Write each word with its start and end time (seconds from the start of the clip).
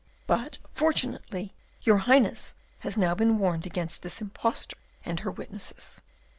But, 0.25 0.57
fortunately, 0.73 1.53
your 1.83 1.97
Highness 1.99 2.55
has 2.79 2.97
now 2.97 3.13
been 3.13 3.37
warned 3.37 3.67
against 3.67 4.01
this 4.01 4.19
impostor 4.19 4.77
and 5.05 5.19
her 5.19 5.29
witnesses." 5.29 6.01